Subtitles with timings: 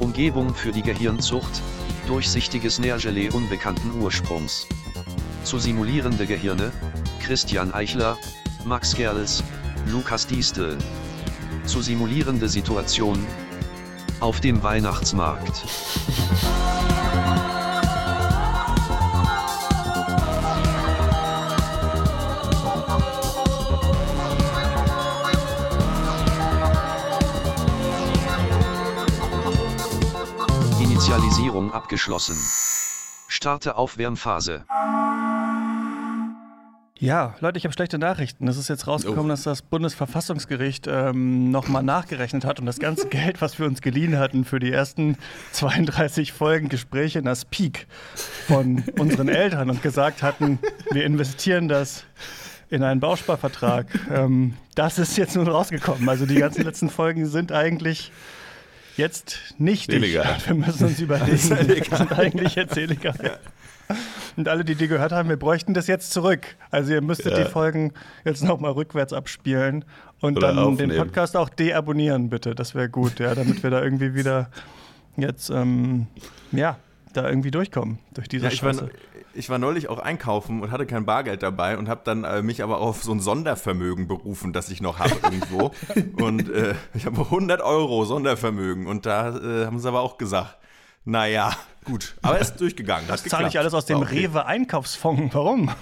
[0.00, 1.62] Umgebung für die Gehirnzucht,
[2.08, 4.66] durchsichtiges Nährgelee unbekannten Ursprungs.
[5.48, 6.70] Zu simulierende Gehirne,
[7.22, 8.18] Christian Eichler,
[8.66, 9.42] Max Gerls,
[9.86, 10.76] Lukas Diestel.
[11.64, 13.26] Zu simulierende Situation,
[14.20, 15.64] auf dem Weihnachtsmarkt.
[30.78, 32.36] Initialisierung abgeschlossen.
[33.28, 34.66] Starte Aufwärmphase.
[37.00, 38.48] Ja, Leute, ich habe schlechte Nachrichten.
[38.48, 39.28] Es ist jetzt rausgekommen, oh.
[39.28, 44.18] dass das Bundesverfassungsgericht ähm, nochmal nachgerechnet hat und das ganze Geld, was wir uns geliehen
[44.18, 45.16] hatten für die ersten
[45.52, 47.86] 32 Folgen Gespräche in das Peak
[48.48, 50.58] von unseren Eltern und gesagt hatten,
[50.90, 52.04] wir investieren das
[52.68, 53.86] in einen Bausparvertrag.
[54.12, 56.08] Ähm, das ist jetzt nun rausgekommen.
[56.08, 58.10] Also die ganzen letzten Folgen sind eigentlich
[58.96, 60.36] jetzt nicht illegal.
[60.44, 63.14] Wir müssen uns überlegen, die sind eigentlich jetzt illegal.
[63.22, 63.38] Ja.
[64.38, 66.56] Und alle, die die gehört haben, wir bräuchten das jetzt zurück.
[66.70, 67.42] Also ihr müsstet ja.
[67.42, 67.92] die Folgen
[68.24, 69.84] jetzt nochmal rückwärts abspielen
[70.20, 70.90] und Oder dann aufnehmen.
[70.90, 72.54] den Podcast auch deabonnieren, bitte.
[72.54, 74.48] Das wäre gut, ja, damit wir da irgendwie wieder
[75.16, 76.06] jetzt, ähm,
[76.52, 76.78] ja,
[77.14, 78.74] da irgendwie durchkommen durch diese ja, ich war,
[79.34, 82.62] ich war neulich auch einkaufen und hatte kein Bargeld dabei und habe dann äh, mich
[82.62, 85.72] aber auf so ein Sondervermögen berufen, das ich noch habe irgendwo.
[86.22, 90.58] und äh, ich habe 100 Euro Sondervermögen und da äh, haben sie aber auch gesagt,
[91.08, 91.56] naja,
[91.86, 92.14] gut.
[92.20, 93.08] Aber er ist durchgegangen.
[93.08, 94.26] Das zahle ich alles aus dem okay.
[94.26, 95.34] Rewe-Einkaufsfonds.
[95.34, 95.70] Warum?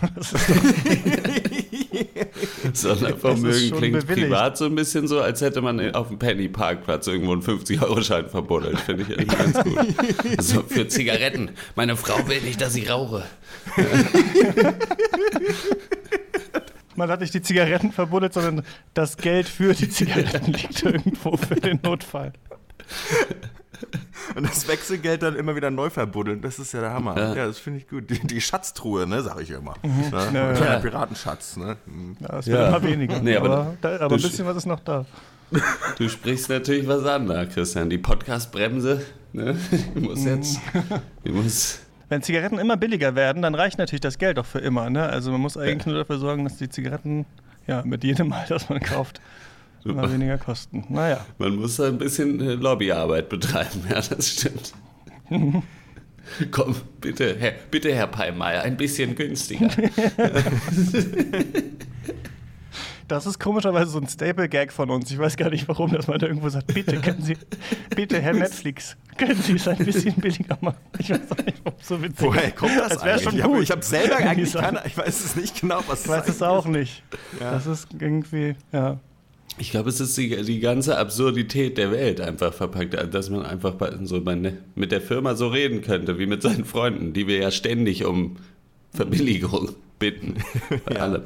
[2.72, 4.28] Sondervermögen klingt bewilligt.
[4.28, 8.78] privat so ein bisschen so, als hätte man auf dem Penny-Parkplatz irgendwo einen 50-Euro-Schein verbuddelt.
[8.78, 9.78] Finde ich irgendwie ganz gut.
[10.38, 11.50] Also für Zigaretten.
[11.75, 13.25] Meine Frau will nicht, dass ich rauche.
[16.94, 18.64] Man hat nicht die Zigaretten verbuddelt, sondern
[18.94, 22.32] das Geld für die Zigaretten liegt irgendwo für den Notfall.
[24.34, 27.16] Und das Wechselgeld dann immer wieder neu verbuddeln, das ist ja der Hammer.
[27.16, 28.10] Ja, ja das finde ich gut.
[28.10, 29.75] Die, die, Schatztruhe, ne, sage ich immer.
[29.82, 30.10] Mhm.
[30.10, 30.31] Ne?
[30.34, 30.78] Ja, ja.
[30.78, 31.76] Piratenschatz, ne?
[31.87, 32.16] Mhm.
[32.20, 32.69] Ja, es wird ja.
[32.69, 33.20] immer weniger.
[33.20, 35.04] Nee, aber, aber, da, aber ein bisschen was ist noch da.
[35.98, 37.88] Du sprichst natürlich was an da, Christian.
[37.88, 39.56] Die Podcast-Bremse, ne?
[39.94, 40.37] Die muss mhm.
[40.37, 40.60] jetzt.
[41.25, 41.81] Die muss.
[42.08, 44.91] Wenn Zigaretten immer billiger werden, dann reicht natürlich das Geld auch für immer.
[44.91, 45.04] Ne?
[45.04, 47.26] Also man muss eigentlich nur dafür sorgen, dass die Zigaretten
[47.66, 49.20] ja, mit jedem Mal, das man kauft,
[49.91, 50.84] immer weniger kosten.
[50.88, 51.24] Naja.
[51.38, 54.72] Man muss da ein bisschen äh, Lobbyarbeit betreiben, ja, das stimmt.
[56.50, 59.69] Komm, bitte, Herr, bitte, Herr Peimeier, ein bisschen günstiger.
[63.08, 65.10] Das ist komischerweise so ein Staple-Gag von uns.
[65.12, 67.36] Ich weiß gar nicht, warum, dass man da irgendwo sagt, bitte, können Sie,
[67.94, 70.78] bitte, Herr Netflix, können Sie es ein bisschen billiger machen?
[70.98, 73.22] Ich weiß auch nicht, warum so witzig Woher kommt das, das eigentlich?
[73.22, 73.62] Schon gut.
[73.62, 76.66] Ich habe selber eigentlich keine, ich weiß es nicht genau, was Ich weiß es auch
[76.66, 77.04] nicht.
[77.38, 77.52] Ja.
[77.52, 78.98] Das ist irgendwie, ja.
[79.59, 83.75] Ich glaube, es ist die, die, ganze Absurdität der Welt einfach verpackt, dass man einfach
[84.03, 87.50] so meine, mit der Firma so reden könnte, wie mit seinen Freunden, die wir ja
[87.50, 88.37] ständig um
[88.93, 90.37] Verbilligung bitten.
[90.84, 91.00] Bei ja.
[91.00, 91.22] allem.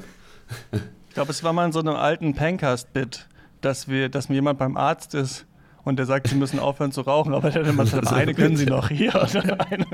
[1.09, 3.27] Ich glaube, es war mal in so einem alten Pancast-Bit,
[3.63, 5.47] dass, dass mir jemand beim Arzt ist
[5.83, 8.67] und der sagt, sie müssen aufhören zu rauchen, aber der immer sagt, eine können sie
[8.67, 9.15] noch hier.
[9.15, 9.87] Eine,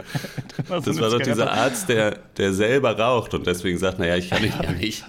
[0.68, 4.42] das war doch dieser Arzt, der, der selber raucht und deswegen sagt, naja, ich kann
[4.42, 5.04] nicht, ja nicht.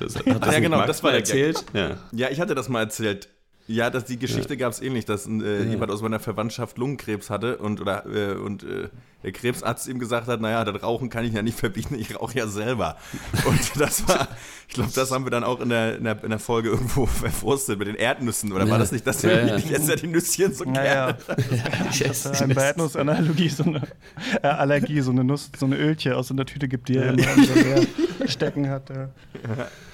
[0.00, 1.64] Das, hat das ja, genau, Max das war erzählt.
[1.72, 1.98] Ja.
[2.12, 3.28] ja, ich hatte das mal erzählt.
[3.70, 4.60] Ja, dass die Geschichte ja.
[4.60, 5.62] gab es ähnlich, dass äh, ja.
[5.62, 8.88] jemand aus meiner Verwandtschaft Lungenkrebs hatte und oder äh, und äh,
[9.22, 12.38] der Krebsarzt ihm gesagt hat, naja, das Rauchen kann ich ja nicht verbieten, ich rauche
[12.38, 12.96] ja selber.
[13.44, 14.28] Und das war,
[14.66, 17.04] ich glaube, das haben wir dann auch in der, in der, in der Folge irgendwo
[17.06, 18.50] verwurstet mit den Erdnüssen.
[18.52, 18.70] Oder ja.
[18.70, 20.88] war das nicht, dass wir ja, jetzt ja die Nüsschen so gerne?
[20.88, 22.08] Ja, ja.
[22.08, 23.82] dass er eine Erdnussanalogie, so eine
[24.42, 27.12] äh, Allergie, so eine Nuss, so eine Ölchen aus so einer Tüte gibt, die er
[27.12, 28.88] immer so stecken hat.
[28.88, 29.10] Ja.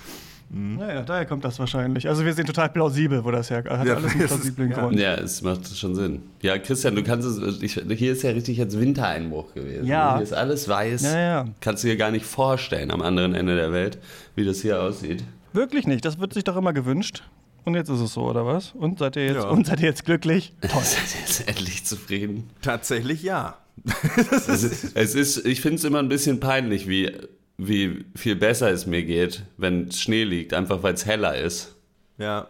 [0.49, 0.77] Mhm.
[0.77, 2.09] Naja, daher kommt das wahrscheinlich.
[2.09, 3.79] Also wir sind total plausibel, wo das herkommt.
[3.79, 4.99] Hat ja, alles einen plausiblen Grund.
[4.99, 6.23] Ja, es macht schon Sinn.
[6.41, 9.87] Ja, Christian, du kannst es, ich, hier ist ja richtig jetzt Wintereinbruch gewesen.
[9.87, 10.15] Ja.
[10.15, 11.03] Hier ist alles weiß.
[11.03, 11.45] Ja, ja.
[11.61, 13.99] Kannst du dir gar nicht vorstellen am anderen Ende der Welt,
[14.35, 15.25] wie das hier aussieht.
[15.53, 16.05] Wirklich nicht.
[16.05, 17.25] Das wird sich doch immer gewünscht.
[17.65, 18.73] Und jetzt ist es so, oder was?
[18.77, 19.49] Und seid ihr jetzt, ja.
[19.49, 20.53] und seid ihr jetzt glücklich?
[20.61, 20.83] Toll.
[20.85, 22.49] Seid ihr jetzt endlich zufrieden?
[22.63, 23.59] Tatsächlich ja.
[23.85, 27.11] es ist, es ist ich finde es immer ein bisschen peinlich, wie
[27.59, 31.75] wie viel besser es mir geht, wenn Schnee liegt, einfach weil es heller ist.
[32.19, 32.49] Ja.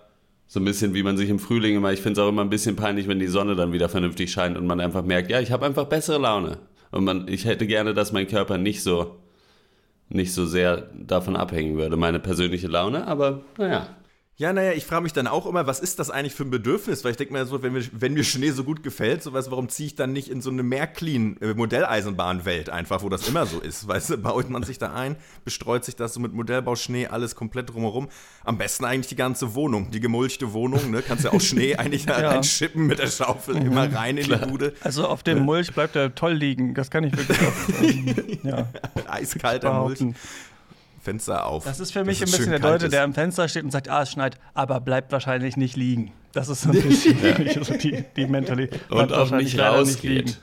[0.48, 2.50] So ein bisschen wie man sich im Frühling immer, ich finde es auch immer ein
[2.50, 5.50] bisschen peinlich, wenn die Sonne dann wieder vernünftig scheint und man einfach merkt, ja, ich
[5.50, 6.58] habe einfach bessere Laune.
[6.92, 9.16] Und man, ich hätte gerne, dass mein Körper nicht so
[10.08, 13.88] nicht so sehr davon abhängen würde, meine persönliche Laune, aber naja.
[14.38, 17.02] Ja, naja, ich frage mich dann auch immer, was ist das eigentlich für ein Bedürfnis?
[17.04, 19.50] Weil ich denke mir so, wenn mir, wenn mir Schnee so gut gefällt, so was,
[19.50, 23.26] warum ziehe ich dann nicht in so eine mehr clean äh, Modelleisenbahnwelt einfach, wo das
[23.26, 23.88] immer so ist?
[23.88, 25.16] Weißt du, baut man sich da ein,
[25.46, 28.08] bestreut sich das so mit Modellbauschnee, alles komplett drumherum.
[28.44, 31.00] Am besten eigentlich die ganze Wohnung, die gemulchte Wohnung, ne?
[31.00, 32.28] Kannst ja auch Schnee eigentlich da ja.
[32.28, 34.42] reinschippen mit der Schaufel, mhm, immer rein klar.
[34.42, 34.74] in die Bude.
[34.82, 38.68] Also auf dem Mulch bleibt er toll liegen, das kann ich wirklich auch, ähm, ja.
[39.08, 40.00] Eiskalter Mulch.
[41.06, 41.64] Fenster auf.
[41.64, 44.02] Das ist für mich ein bisschen der Leute, der am Fenster steht und sagt, ah,
[44.02, 46.12] es schneit, aber bleibt wahrscheinlich nicht liegen.
[46.32, 47.64] Das ist so ein bisschen ja.
[47.64, 48.90] so die, die Mentalität.
[48.90, 50.26] Und auch nicht rausgeht.
[50.26, 50.40] Nicht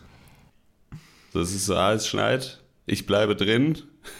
[1.33, 3.77] das ist so, ah, es schneit, ich bleibe drin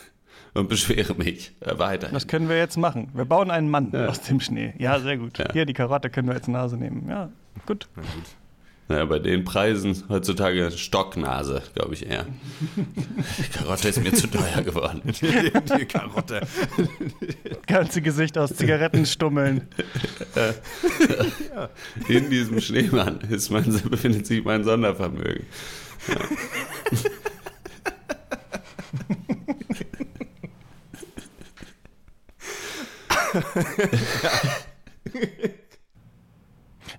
[0.54, 2.10] und beschwere mich äh, weiter.
[2.12, 3.10] Das können wir jetzt machen.
[3.14, 4.08] Wir bauen einen Mann ja.
[4.08, 4.74] aus dem Schnee.
[4.80, 5.38] Ja, sehr gut.
[5.38, 5.46] Ja.
[5.54, 7.08] Hier, die Karotte können wir als Nase nehmen.
[7.08, 7.30] Ja,
[7.66, 7.88] gut.
[7.96, 8.43] Na gut.
[8.90, 12.26] Naja, bei den Preisen heutzutage Stocknase, glaube ich eher.
[12.76, 15.02] Die Karotte ist mir zu teuer geworden.
[15.06, 16.42] Die, die Karotte.
[17.66, 19.68] Ganze Gesicht aus Zigarettenstummeln.
[22.10, 25.46] In diesem Schneemann ist mein, befindet sich mein Sondervermögen.
[26.08, 26.16] Ja.
[33.34, 33.44] ja.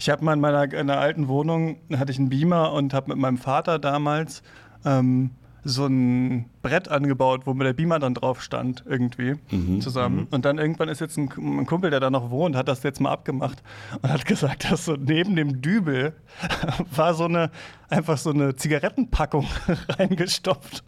[0.05, 3.09] Ich habe mal in meiner in einer alten Wohnung hatte ich einen Beamer und habe
[3.09, 4.43] mit meinem Vater damals
[4.85, 5.31] ähm,
[5.63, 10.17] so ein Brett angebaut, wo mir der Beamer dann drauf stand, irgendwie mhm, zusammen.
[10.17, 10.27] Mhm.
[10.31, 13.01] Und dann irgendwann ist jetzt ein, ein, Kumpel, der da noch wohnt, hat das jetzt
[13.01, 13.63] mal abgemacht
[14.03, 16.13] und hat gesagt, dass so neben dem Dübel
[16.95, 17.51] war so eine,
[17.89, 19.47] einfach so eine Zigarettenpackung
[19.89, 20.85] reingestopft.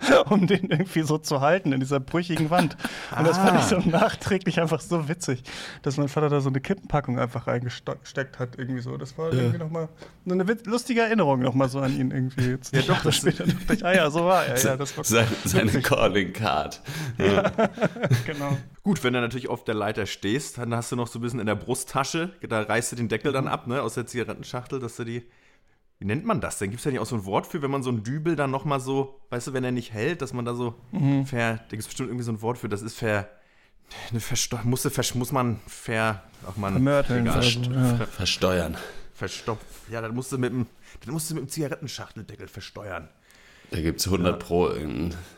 [0.30, 2.76] um den irgendwie so zu halten in dieser brüchigen Wand.
[3.16, 3.82] Und das fand ich so ah.
[3.84, 5.42] nachträglich einfach so witzig,
[5.82, 8.96] dass mein Vater da so eine Kippenpackung einfach reingesteckt hat, irgendwie so.
[8.96, 9.40] Das war ja.
[9.40, 9.88] irgendwie nochmal
[10.28, 12.50] eine lustige Erinnerung nochmal so an ihn irgendwie.
[12.50, 14.58] Jetzt ja, doch, das später dachte ich, ah ja, so war er.
[14.58, 16.80] Ja, das war seine, seine Calling Card.
[17.18, 17.50] Ja.
[18.26, 18.56] genau.
[18.82, 21.40] Gut, wenn du natürlich auf der Leiter stehst, dann hast du noch so ein bisschen
[21.40, 24.96] in der Brusttasche, da reißt du den Deckel dann ab, ne, aus der Zigarettenschachtel, dass
[24.96, 25.26] du die
[26.00, 26.70] wie nennt man das denn?
[26.70, 28.50] Gibt es ja nicht auch so ein Wort für, wenn man so einen Dübel dann
[28.50, 31.26] nochmal so, weißt du, wenn er nicht hält, dass man da so mhm.
[31.26, 33.28] ver, da gibt es bestimmt irgendwie so ein Wort für, das ist ver,
[34.10, 38.06] eine Versto ver, muss man ver, ach man, Vermörteln, also, ja.
[38.06, 38.78] versteuern.
[39.12, 39.66] Verstopft.
[39.90, 40.66] Ja, dann musst du mit dem,
[41.04, 43.10] dann musst du mit dem Zigarettenschachteldeckel versteuern.
[43.70, 44.38] Da gibt es 100 ja.
[44.38, 44.70] Pro.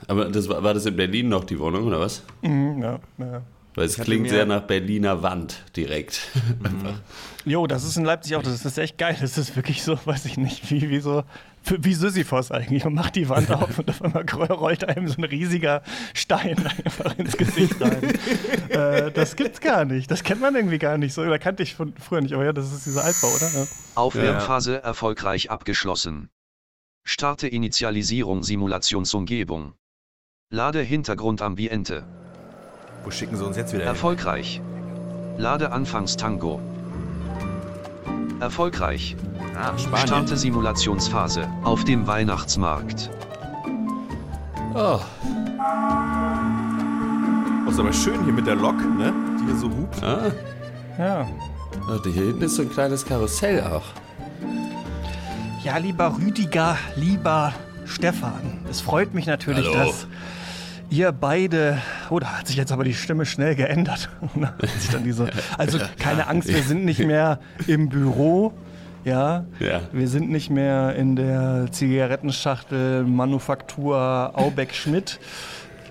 [0.06, 2.23] Aber das war, war das in Berlin noch die Wohnung, oder was?
[2.43, 3.43] Mhm, ja, ja.
[3.74, 6.28] Weil es klingt sehr nach Berliner Wand direkt.
[6.62, 7.00] Mhm.
[7.44, 9.16] Jo, das ist in Leipzig auch, das ist echt geil.
[9.20, 11.24] Das ist wirklich so, weiß ich nicht, wie, wie so,
[11.64, 12.84] wie Sisyphos eigentlich.
[12.84, 15.82] Man macht die Wand auf und auf einmal rollt einem so ein riesiger
[16.14, 18.14] Stein einfach ins Gesicht rein.
[18.69, 20.10] äh, das gibt's gar nicht.
[20.10, 21.22] Das kennt man irgendwie gar nicht so.
[21.22, 22.34] Oder kannte ich von früher nicht.
[22.34, 23.48] Aber ja, das ist dieser Altbau, oder?
[23.48, 23.66] Ja.
[23.96, 24.78] Aufwärmphase ja.
[24.78, 26.28] erfolgreich abgeschlossen.
[27.04, 29.75] Starte Initialisierung Simulationsumgebung.
[30.50, 32.21] Lade Hintergrundambiente.
[33.04, 34.54] Wo schicken sie uns jetzt wieder Erfolgreich.
[34.54, 35.38] Hin?
[35.38, 36.60] Lade Anfangstango.
[38.40, 39.16] Erfolgreich.
[39.56, 40.06] Ah, Spanien.
[40.06, 43.10] Starte Simulationsphase auf dem Weihnachtsmarkt.
[44.75, 44.99] Oh.
[47.66, 49.12] Oh, ist aber schön hier mit der Lok, ne?
[49.40, 50.02] Die hier so hupt.
[50.02, 50.31] Ah.
[50.99, 51.28] Ja.
[51.88, 53.84] Oh, hier hinten ist so ein kleines Karussell auch.
[55.62, 57.52] Ja, lieber Rüdiger, lieber
[57.84, 59.87] Stefan, es freut mich natürlich, Hallo.
[59.87, 60.06] dass
[60.92, 61.78] ihr beide,
[62.10, 64.11] oh, da hat sich jetzt aber die Stimme schnell geändert.
[65.04, 68.52] diese, also keine Angst, wir sind nicht mehr im Büro.
[69.04, 75.18] Ja, ja, wir sind nicht mehr in der Zigarettenschachtel Manufaktur Aubeck-Schmidt,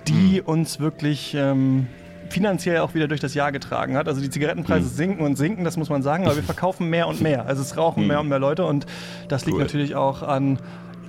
[0.08, 0.46] die hm.
[0.46, 1.88] uns wirklich ähm,
[2.29, 4.08] finanziell auch wieder durch das Jahr getragen hat.
[4.08, 4.96] Also die Zigarettenpreise hm.
[4.96, 7.48] sinken und sinken, das muss man sagen, aber wir verkaufen mehr und mehr.
[7.48, 8.08] Also es rauchen hm.
[8.08, 8.86] mehr und mehr Leute und
[9.27, 9.63] das liegt cool.
[9.63, 10.60] natürlich auch an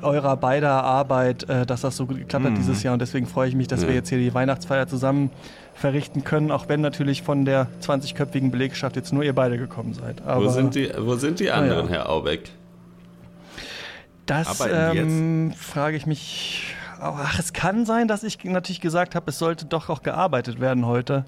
[0.03, 2.57] eurer beider Arbeit, äh, dass das so gut geklappt hat mhm.
[2.57, 2.93] dieses Jahr.
[2.93, 3.89] Und deswegen freue ich mich, dass ja.
[3.89, 5.31] wir jetzt hier die Weihnachtsfeier zusammen
[5.75, 10.23] verrichten können, auch wenn natürlich von der 20-köpfigen Belegschaft jetzt nur ihr beide gekommen seid.
[10.27, 11.93] Aber, wo, sind die, wo sind die anderen, ja.
[11.93, 12.51] Herr Aubeck?
[14.27, 16.75] Das ähm, frage ich mich.
[17.01, 20.87] Ach, es kann sein, dass ich natürlich gesagt habe, es sollte doch auch gearbeitet werden
[20.87, 21.25] heute.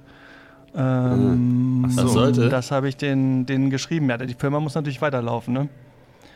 [0.76, 2.07] Ähm, so.
[2.07, 2.49] sollte?
[2.49, 4.09] Das habe ich denen, denen geschrieben.
[4.09, 5.69] Ja, die Firma muss natürlich weiterlaufen, ne?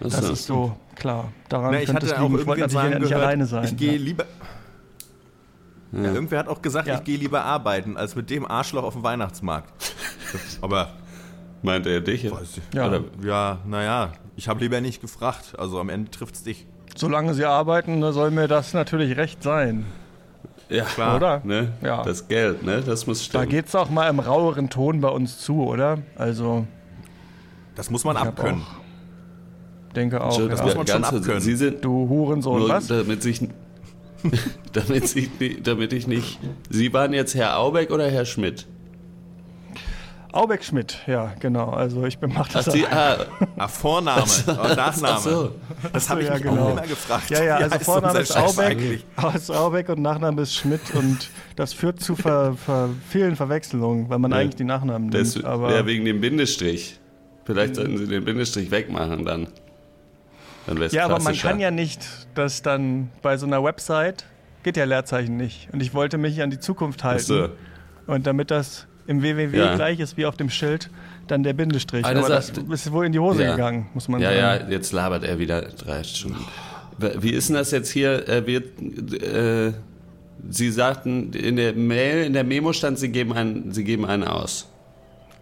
[0.00, 1.33] Das, das ist so, klar.
[1.49, 2.38] Daran Na, ich könnte es liegen.
[2.38, 3.64] Ich wollte natürlich nicht alleine sein.
[3.64, 4.25] Ich gehe lieber.
[4.25, 6.02] Ja.
[6.02, 6.97] Ja, irgendwer hat auch gesagt, ja.
[6.97, 9.73] ich gehe lieber arbeiten, als mit dem Arschloch auf dem Weihnachtsmarkt.
[10.61, 10.90] Aber.
[11.61, 12.23] Meint er dich?
[12.73, 12.93] Ja,
[13.25, 15.55] ja naja, ich habe lieber nicht gefragt.
[15.59, 16.67] Also am Ende trifft es dich.
[16.97, 19.87] Solange sie arbeiten, da soll mir das natürlich recht sein.
[20.69, 21.17] Ja, klar.
[21.17, 21.40] Oder?
[21.45, 21.73] Ne?
[21.83, 22.02] Ja.
[22.02, 22.83] Das Geld, ne?
[22.83, 23.45] Das muss stimmen.
[23.45, 25.99] Da geht es auch mal im raueren Ton bei uns zu, oder?
[26.17, 26.67] Also.
[27.75, 28.62] Das muss man abkönnen.
[29.95, 30.37] Denke auch.
[30.49, 30.64] Das ja.
[30.64, 31.40] muss man schon abkönnen.
[31.40, 32.87] Sie sind du Hurensohn, nur was?
[32.87, 33.40] Damit sich,
[34.73, 35.30] damit, ich,
[35.62, 36.38] damit ich nicht.
[36.71, 38.66] Sie waren jetzt Herr Aubeck oder Herr Schmidt?
[40.30, 41.71] Aubeck Schmidt, ja, genau.
[41.71, 42.68] Also ich mache das.
[42.68, 43.25] Ach, die, ah,
[43.57, 45.14] ah, Vorname, oh, Nachname.
[45.16, 45.52] Ach so.
[45.92, 46.66] Das habe ich ja, mich genau.
[46.66, 47.30] auch immer gefragt.
[47.30, 49.04] Ja, ja, also Vorname ist Aubeck,
[49.35, 54.18] ist Aubeck und Nachname ist Schmidt und das führt zu ver, ver, vielen Verwechslungen, weil
[54.18, 54.37] man ja.
[54.37, 55.47] eigentlich die Nachnamen das, nimmt.
[55.47, 57.00] Aber ja, wegen dem Bindestrich.
[57.45, 59.49] Vielleicht sollten Sie den Bindestrich wegmachen dann.
[60.68, 64.25] Dann ja, aber man kann ja nicht, dass dann bei so einer Website
[64.62, 65.68] geht ja Leerzeichen nicht.
[65.72, 67.22] Und ich wollte mich an die Zukunft halten.
[67.22, 67.48] So.
[68.06, 69.75] Und damit das im www ja.
[69.75, 70.90] gleich ist wie auf dem Schild,
[71.26, 72.04] dann der Bindestrich.
[72.04, 73.52] Also Aber das ist wohl in die Hose ja.
[73.52, 74.40] gegangen, muss man ja, sagen.
[74.40, 76.44] Ja, ja, jetzt labert er wieder drei Stunden.
[76.98, 78.28] Wie ist denn das jetzt hier?
[78.28, 79.72] Äh, wird, äh,
[80.50, 84.25] Sie sagten in der Mail, in der Memo stand, Sie geben einen, Sie geben einen
[84.25, 84.68] aus.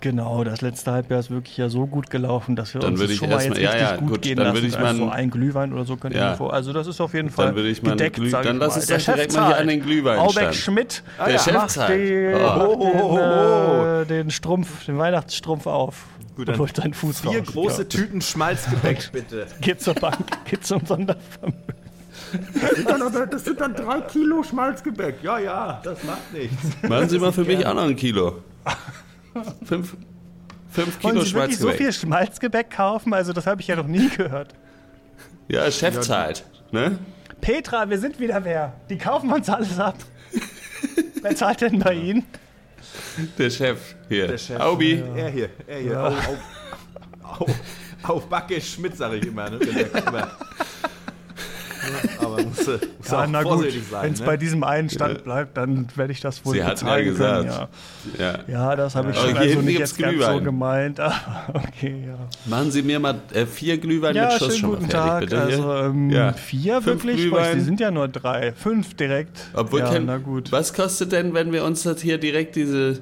[0.06, 3.12] Genau, das letzte Halbjahr ist wirklich ja so gut gelaufen, dass wir dann uns würde
[3.12, 4.56] ich schon mal jetzt ja, richtig ja, gut, gut gehen dann lassen.
[4.58, 6.30] Würde ich mal, so ein Glühwein oder so könnte ja.
[6.30, 6.52] ich vor.
[6.52, 8.86] Also das ist auf jeden Fall dann würde ich mal gedeckt, Glüh, Dann lass es
[8.86, 12.92] doch direkt mal hier an den Glühwein Aubeck Schmidt ah, der Chef macht den, oh.
[12.92, 14.02] den, oh.
[14.02, 16.06] Äh, den Strumpf, den Weihnachtsstrumpf auf.
[16.36, 17.48] Gut, dann und deinen Fuß Vier raus.
[17.48, 19.48] große Tüten Schmalzgebäck, bitte.
[19.60, 21.58] Geht zur Bank, geht zum Sondervermögen.
[23.30, 25.16] Das sind, dann, drei Kilo Schmalzgebäck.
[25.24, 26.56] Ja, ja, das macht nichts.
[26.88, 28.44] Machen Sie mal für mich auch noch ein Kilo.
[29.64, 29.96] Fünf,
[30.70, 31.72] fünf Kilo Wollen Sie Schmalzgebäck.
[31.72, 33.14] so viel Schmalzgebäck kaufen?
[33.14, 34.54] Also das habe ich ja noch nie gehört.
[35.48, 36.44] Ja, Chef zahlt.
[36.72, 36.98] Ne?
[37.40, 38.72] Petra, wir sind wieder wer.
[38.90, 39.96] Die kaufen uns alles ab.
[41.22, 42.24] Wer zahlt denn bei Ihnen?
[43.38, 44.28] Der Chef hier.
[44.28, 44.60] Der Chef.
[44.60, 44.96] Aubi.
[44.96, 45.16] Ja.
[45.16, 45.48] Er hier.
[45.66, 45.92] Er hier.
[45.92, 46.06] Ja.
[46.08, 47.50] Auf, auf, auf,
[48.02, 49.50] auf Backe Schmidt, sage ich immer.
[49.50, 49.58] Ne?
[52.18, 53.90] aber muss, muss ja, auch na vorsichtig gut.
[53.90, 54.04] sein.
[54.04, 54.26] Wenn es ne?
[54.26, 57.48] bei diesem einen Stand bleibt, dann werde ich das wohl Sie hatten ja gesagt.
[57.48, 57.68] Können,
[58.18, 58.26] ja.
[58.26, 58.38] Ja.
[58.46, 58.76] ja.
[58.76, 61.00] das habe ich schon also nicht jetzt ganz so gemeint.
[61.52, 62.08] okay.
[62.46, 65.20] Machen Sie mir mal äh, vier Glühwein mit Schuss schon mal fertig, Tag.
[65.20, 65.40] bitte.
[65.40, 67.30] Also ähm, vier Fünf wirklich?
[67.30, 68.52] Boah, die sind ja nur drei.
[68.52, 69.38] Fünf direkt.
[69.54, 70.52] Obwohl, ja, na gut.
[70.52, 73.00] Was kostet denn, wenn wir uns das hier direkt diese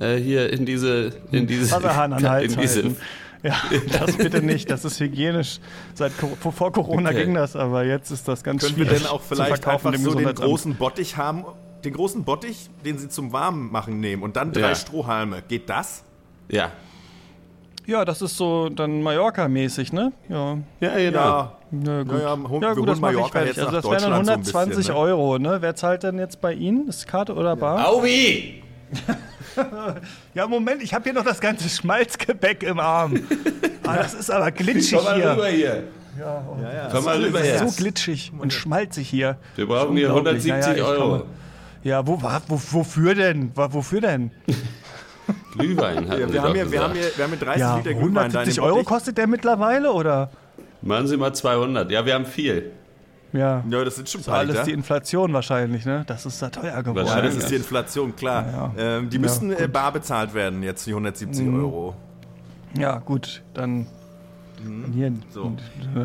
[0.00, 2.96] äh, hier in diese in diese an Hals in diese, halten.
[3.42, 3.56] Ja,
[3.92, 4.70] das bitte nicht.
[4.70, 5.60] Das ist hygienisch.
[5.94, 7.24] Seit vor Corona okay.
[7.24, 8.88] ging das, aber jetzt ist das ganz Können schwierig.
[8.90, 11.44] Können wir denn auch vielleicht einfach so den großen Bottich haben,
[11.84, 14.74] den großen Bottich, den Sie zum Warmmachen nehmen und dann drei ja.
[14.74, 15.42] Strohhalme?
[15.46, 16.04] Geht das?
[16.48, 16.72] Ja.
[17.86, 20.12] Ja, das ist so dann Mallorca-mäßig, ne?
[20.28, 20.58] Ja.
[20.80, 21.08] Ja, genau.
[21.08, 22.12] Ja, ja, gut.
[22.12, 23.58] Ja, ja, ja, gut das mache ich fertig.
[23.58, 25.00] Also das wären dann 120 so bisschen, ne?
[25.00, 25.56] Euro, ne?
[25.60, 26.88] Wer zahlt denn jetzt bei Ihnen?
[26.88, 27.88] Ist Karte oder Bar?
[27.88, 28.62] Aubi!
[30.34, 33.20] ja, Moment, ich habe hier noch das ganze Schmalzgebäck im Arm.
[33.84, 35.32] Ah, das ist aber glitschig Komm mal hier.
[35.32, 35.82] rüber hier.
[36.18, 36.88] Ja, ja, ja.
[36.92, 37.66] Komm mal rüber hier.
[37.66, 39.38] so glitschig und schmalzig hier.
[39.56, 41.22] Wir brauchen hier 170 ja, Euro.
[41.82, 43.50] Ja, wo, wo, wofür denn?
[43.54, 44.30] Wofür denn?
[45.56, 47.94] Glühwein hatten ja, wir, haben hier, wir, haben hier, wir haben hier 30 ja, Liter
[47.94, 48.16] Glühwein.
[48.18, 50.30] 170 Euro kostet der mittlerweile, oder?
[50.82, 51.90] Machen Sie mal 200.
[51.90, 52.72] Ja, wir haben viel.
[53.32, 53.62] Ja.
[53.68, 56.04] ja, das sind schon das alles die Inflation wahrscheinlich, ne?
[56.06, 57.06] Das ist da teuer geworden.
[57.06, 58.46] Ja, das ist die Inflation, klar.
[58.46, 58.98] Ja, ja.
[58.98, 61.60] Ähm, die müssen äh, bar bezahlt werden, jetzt die 170 mhm.
[61.60, 61.94] Euro.
[62.76, 63.86] Ja, gut, dann.
[64.64, 64.92] Mhm.
[64.92, 65.52] Hier, so.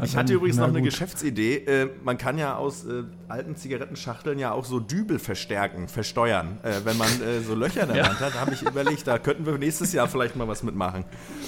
[0.03, 0.81] Ich hatte übrigens noch eine.
[0.81, 1.55] Geschäftsidee.
[1.55, 6.59] Äh, man kann ja aus äh, alten Zigarettenschachteln ja auch so Dübel verstärken, versteuern.
[6.61, 9.45] Äh, wenn man äh, so Löcher in der Wand hat, habe ich überlegt, da könnten
[9.45, 11.03] wir nächstes Jahr vielleicht mal was mitmachen.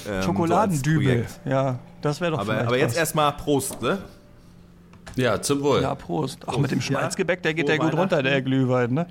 [0.09, 3.99] Ähm, Schokoladendübel, so ja, das wäre doch Aber, aber jetzt erstmal Prost, ne?
[5.15, 5.81] Ja, zum Wohl.
[5.81, 6.39] Ja, Prost.
[6.45, 9.07] Ach, mit dem Schmalzgebäck, der geht ja gut runter, der Glühwein, ne?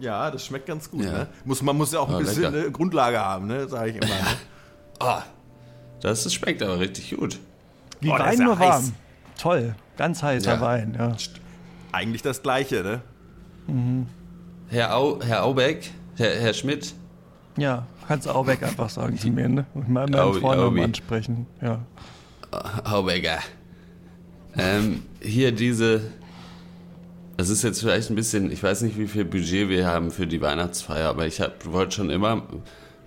[0.00, 1.12] Ja, das schmeckt ganz gut, ja.
[1.12, 1.26] ne?
[1.44, 3.68] Muss, man muss ja auch ein oh, bisschen eine Grundlage haben, ne?
[3.68, 4.06] Sag ich immer.
[4.06, 4.12] Ne?
[5.00, 5.18] oh,
[6.00, 7.38] das schmeckt aber richtig gut.
[8.00, 8.68] Wie oh, Wein nur heiß.
[8.68, 8.94] warm.
[9.38, 9.74] Toll.
[9.96, 10.60] Ganz heißer ja.
[10.60, 11.14] Wein, ja.
[11.92, 13.00] Eigentlich das Gleiche, ne?
[13.66, 14.06] Mhm.
[14.68, 16.94] Herr, Au, Herr Aubeck, Herr, Herr Schmidt.
[17.56, 19.66] Ja, kannst Aubeck einfach sagen zu mir, ne?
[19.74, 21.80] Und mal meinen Freund ansprechen, ja.
[22.84, 23.38] Aubecker.
[24.56, 26.02] Ähm, hier diese.
[27.36, 30.26] Es ist jetzt vielleicht ein bisschen, ich weiß nicht, wie viel Budget wir haben für
[30.26, 32.46] die Weihnachtsfeier, aber ich wollte schon immer,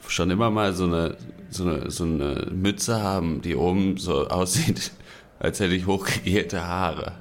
[0.07, 1.15] schon immer mal so eine,
[1.49, 4.91] so eine, so eine Mütze haben, die oben so aussieht,
[5.39, 7.13] als hätte ich hochgegelte Haare.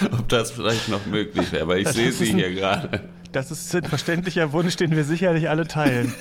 [0.12, 3.02] Ob das vielleicht noch möglich wäre, weil ich sehe sie ein, hier gerade.
[3.32, 6.14] Das ist ein verständlicher Wunsch, den wir sicherlich alle teilen.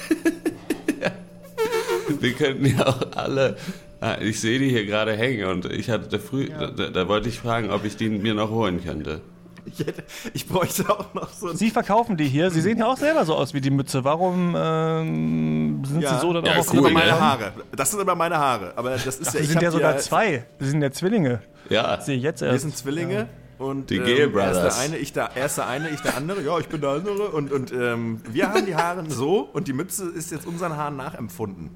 [2.19, 3.57] wir könnten ja auch alle
[4.05, 6.67] Ah, ich sehe die hier gerade hängen und ich hatte früh, ja.
[6.67, 9.21] da, da, wollte ich fragen, ob ich die mir noch holen könnte.
[9.65, 10.03] Ich, hätte,
[10.35, 11.51] ich bräuchte auch noch so.
[11.53, 12.51] Sie verkaufen die hier.
[12.51, 14.03] Sie sehen ja auch selber so aus wie die Mütze.
[14.03, 16.13] Warum ähm, sind ja.
[16.13, 17.53] Sie so dann ja, auch Das sind immer meine Haare.
[17.75, 18.73] Das sind immer meine Haare.
[18.75, 19.39] Aber das ist Ach, ja.
[19.39, 20.45] Sie sind ja sogar zwei.
[20.59, 21.41] Sie sind ja Zwillinge.
[21.71, 21.99] Ja.
[21.99, 22.53] Sehe ich jetzt erst.
[22.53, 23.15] Wir sind Zwillinge.
[23.15, 23.27] Ja.
[23.65, 24.57] Und, die ähm, Brothers.
[24.57, 26.43] Er ist, der eine, ich der, er ist der eine, ich der andere.
[26.43, 27.29] Ja, ich bin der andere.
[27.29, 30.95] Und, und ähm, wir haben die Haare so und die Mütze ist jetzt unseren Haaren
[30.95, 31.71] nachempfunden.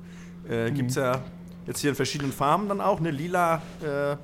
[0.48, 1.22] Äh, Gibt es ja
[1.70, 4.16] Jetzt hier in verschiedenen Farben dann auch, eine lila, äh,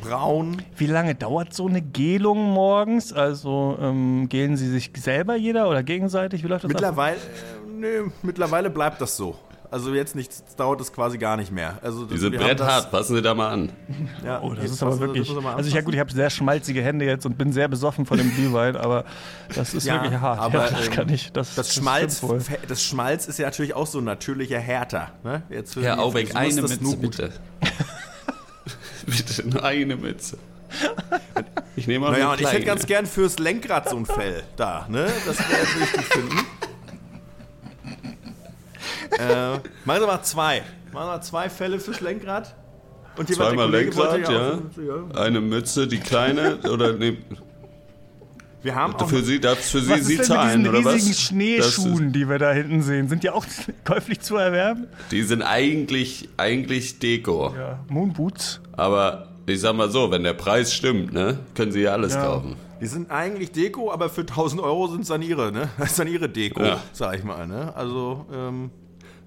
[0.00, 0.62] braun.
[0.78, 3.12] Wie lange dauert so eine Gelung morgens?
[3.12, 6.42] Also ähm, gelen Sie sich selber jeder oder gegenseitig?
[6.42, 7.18] Wie läuft das mittlerweile?
[7.18, 9.36] Äh, nö, mittlerweile bleibt das so.
[9.70, 11.78] Also jetzt nicht, dauert es quasi gar nicht mehr.
[11.82, 13.72] Also die sind bretthart, passen Sie da mal an.
[14.24, 15.28] Ja, oh, das ist aber wirklich.
[15.28, 18.18] Also ich, ja gut, ich habe sehr schmalzige Hände jetzt und bin sehr besoffen von
[18.18, 19.04] dem Glühwein, aber
[19.54, 20.40] das ist ja, wirklich hart.
[20.40, 21.32] Aber ja, das ähm, kann ich.
[21.32, 22.22] Das, das, das, Schmalz,
[22.68, 25.12] das Schmalz ist ja natürlich auch so ein natürlicher Härter.
[25.24, 25.42] Ne?
[25.50, 27.32] Jetzt Herr Aubeck, eine Mütze bitte.
[29.06, 30.38] bitte nur eine Mütze.
[31.76, 34.86] Ich nehme auch naja, und ich hätte ganz gern fürs Lenkrad so ein Fell da,
[34.88, 35.06] ne?
[35.26, 36.46] Das wäre wichtig finden
[39.18, 40.62] äh, machen Sie mal zwei.
[40.92, 42.54] Machen wir zwei Fälle fürs Lenkrad.
[43.16, 44.58] Und Zweimal Lenkrad, ja.
[44.58, 45.20] ja.
[45.20, 47.16] Eine Mütze, die kleine, oder ne,
[48.66, 50.94] wir haben auch für Sie, darf für Sie, Sie zahlen, oder was?
[50.94, 53.46] riesigen Schneeschuhen, die wir da hinten sehen, sind die auch
[53.84, 54.88] käuflich zu erwerben?
[55.12, 57.54] Die sind eigentlich, eigentlich Deko.
[57.56, 58.60] Ja, Moonboots.
[58.72, 62.24] Aber ich sag mal so, wenn der Preis stimmt, ne, können Sie ja alles ja.
[62.24, 62.56] kaufen.
[62.80, 65.68] Die sind eigentlich Deko, aber für 1000 Euro sind es dann ihre, ne?
[65.78, 66.82] Das ist dann ihre Deko, ja.
[66.92, 67.72] sag ich mal, ne?
[67.76, 68.70] Also, ähm,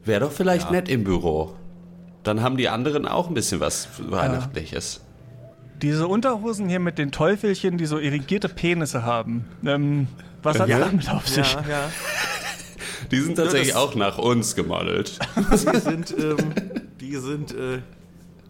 [0.05, 0.71] Wäre doch vielleicht ja.
[0.71, 1.55] nett im Büro.
[2.23, 5.01] Dann haben die anderen auch ein bisschen was Weihnachtliches.
[5.81, 9.45] Diese Unterhosen hier mit den Teufelchen, die so irrigierte Penisse haben.
[9.65, 10.07] Ähm,
[10.43, 10.79] was hat ja.
[10.79, 11.53] damit auf sich?
[11.53, 11.91] Ja, ja.
[13.11, 15.17] Die sind tatsächlich auch nach uns gemodelt.
[15.51, 16.37] Die sind, ähm,
[16.99, 17.79] die sind, äh,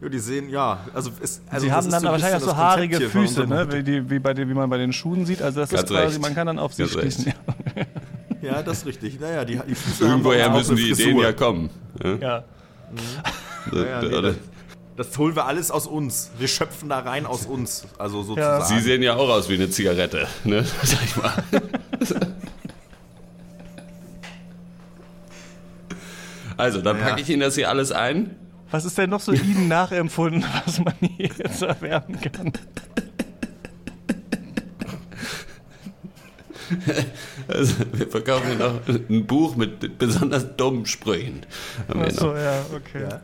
[0.02, 3.00] ja, die sehen, ja, also, es, also sie haben dann so wahrscheinlich auch so haarige
[3.02, 3.68] Füße, ne?
[3.72, 5.42] Wie, die, wie, bei den, wie man bei den Schuhen sieht.
[5.42, 6.22] Also das Ganz ist quasi, recht.
[6.22, 7.26] man kann dann auf sie Ganz schließen.
[7.28, 7.34] Ja,
[8.64, 9.20] das ist richtig.
[9.20, 11.70] Naja, die, die Füße Irgendwoher müssen die Ideen ja kommen.
[12.04, 12.16] Ja.
[12.16, 12.44] ja.
[12.92, 13.78] Mhm.
[13.78, 14.36] naja, nee, das,
[15.00, 16.32] das holen wir alles aus uns.
[16.38, 17.88] Wir schöpfen da rein aus uns.
[17.98, 18.62] Also sozusagen.
[18.62, 18.66] Ja.
[18.66, 20.66] Sie sehen ja auch aus wie eine Zigarette, ne?
[20.84, 21.44] Sag ich mal.
[26.58, 28.36] also, dann packe ich Ihnen das hier alles ein.
[28.72, 32.52] Was ist denn noch so Ihnen nachempfunden, was man hier jetzt erwerben kann?
[37.48, 41.46] Also, wir verkaufen hier noch ein Buch mit besonders dummen Sprüchen.
[41.88, 43.04] Achso, ja, okay.
[43.10, 43.22] Ja.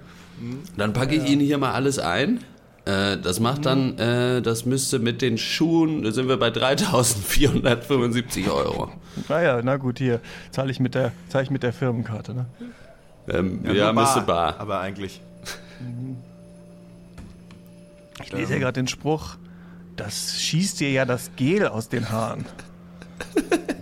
[0.78, 1.30] Dann packe ich ja.
[1.30, 2.40] Ihnen hier mal alles ein.
[2.86, 8.52] Äh, das macht dann, äh, das müsste mit den Schuhen, da sind wir bei 3.475
[8.52, 8.92] Euro.
[9.28, 10.20] Naja, na gut, hier
[10.52, 12.36] zahle ich, mit der, zahl ich mit der Firmenkarte.
[12.36, 12.46] Ne?
[13.28, 14.60] Ähm, ja, ja müsste bar.
[14.60, 15.20] Aber eigentlich.
[18.24, 19.38] Ich lese ja gerade den Spruch,
[19.96, 22.46] das schießt dir ja das Gel aus den Haaren.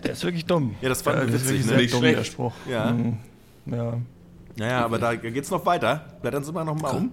[0.03, 0.75] Der ist wirklich dumm.
[0.81, 1.77] Ja, das fand ich witzig, ne?
[1.77, 2.53] Nicht dumm, der Spruch.
[2.69, 2.91] Ja.
[2.91, 3.17] Mhm.
[3.65, 3.97] Ja.
[4.55, 6.05] Naja, aber da geht's noch weiter.
[6.21, 7.11] Blättern Sie mal noch mal um.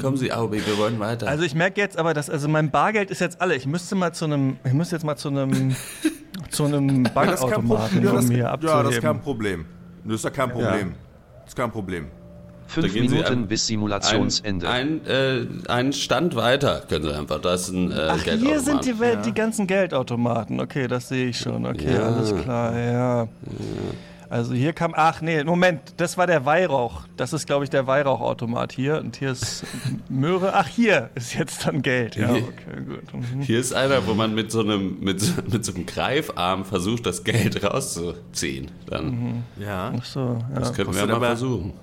[0.00, 1.28] Kommen Sie, Aubi, wir wollen weiter.
[1.28, 3.54] Also ich merke jetzt aber, dass also mein Bargeld ist jetzt alle.
[3.54, 5.76] Ich müsste mal zu einem, ich müsste jetzt mal zu einem,
[6.50, 8.76] zu einem Bankautomaten ja, um hier abzuheben.
[8.78, 9.66] Ja, das ist kein Problem.
[10.04, 10.88] Das ist ja kein Problem.
[10.88, 10.94] Ja.
[11.40, 12.06] Das ist kein Problem.
[12.66, 14.68] Fünf Minuten ein, bis Simulationsende.
[14.68, 17.40] Ein, ein, äh, einen Stand weiter können Sie einfach.
[17.40, 19.22] Das ist ein äh, Ach, Hier sind die, Welt, ja.
[19.22, 20.60] die ganzen Geldautomaten.
[20.60, 21.66] Okay, das sehe ich schon.
[21.66, 22.06] Okay, ja.
[22.06, 22.76] alles klar.
[22.76, 22.92] Ja.
[23.22, 23.28] ja.
[24.34, 27.02] Also hier kam, ach nee, Moment, das war der Weihrauch.
[27.16, 28.98] Das ist, glaube ich, der Weihrauchautomat hier.
[28.98, 29.64] Und hier ist
[30.08, 30.54] Möhre.
[30.54, 32.16] Ach, hier ist jetzt dann Geld.
[32.16, 32.42] Ja, okay,
[32.84, 33.14] gut.
[33.14, 33.42] Mhm.
[33.42, 37.22] Hier ist einer, wo man mit so einem, mit, mit so einem Greifarm versucht, das
[37.22, 38.72] Geld rauszuziehen.
[38.86, 39.06] Dann.
[39.06, 39.42] Mhm.
[39.62, 39.92] Ja.
[39.96, 40.58] Ach so, ja.
[40.58, 41.74] Das könnten wir mal versuchen.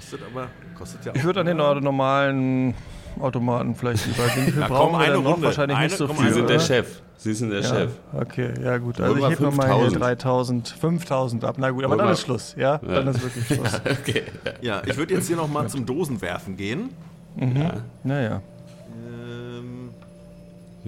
[0.00, 2.74] Kostet aber, kostet ja Ich würde an den normalen
[3.20, 4.46] Automaten vielleicht lieber gehen.
[4.46, 5.42] Wie viel brauchen wir denn noch?
[5.42, 6.28] Wahrscheinlich eine, nicht so viel.
[6.28, 7.02] Sie sind der Chef.
[7.18, 7.90] Sie sind der ja, Chef.
[8.14, 8.98] Okay, ja gut.
[8.98, 11.56] Also ich hebe nochmal hier 3000, 5000 ab.
[11.58, 12.80] Na gut, aber dann ist Schluss, ja?
[12.82, 12.94] ja?
[12.94, 13.72] Dann ist wirklich Schluss.
[13.72, 14.22] Ja, okay.
[14.62, 16.88] ja ich würde jetzt hier nochmal zum Dosenwerfen gehen.
[17.36, 17.56] Mhm.
[17.56, 17.72] Ja.
[18.04, 18.42] Naja